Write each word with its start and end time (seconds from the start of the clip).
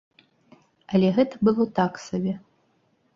Але 0.95 1.11
гэта 1.17 1.35
было 1.49 1.67
так 1.81 1.99
сабе. 2.07 2.33